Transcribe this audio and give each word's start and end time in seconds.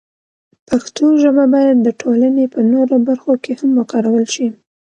پښتو 0.67 1.05
ژبه 1.21 1.45
باید 1.53 1.77
د 1.81 1.89
ټولنې 2.01 2.45
په 2.53 2.59
نورو 2.71 2.95
برخو 3.07 3.33
کې 3.43 3.51
هم 3.59 3.69
وکارول 3.79 4.25
شي. 4.35 4.47